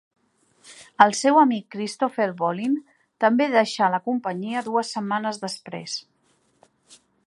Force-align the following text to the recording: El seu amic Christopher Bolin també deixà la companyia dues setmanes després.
El 1.05 1.13
seu 1.19 1.37
amic 1.41 1.67
Christopher 1.75 2.27
Bolin 2.41 2.75
també 3.27 3.49
deixà 3.59 3.93
la 3.97 4.03
companyia 4.09 4.67
dues 4.71 4.93
setmanes 4.97 5.43
després. 5.49 6.05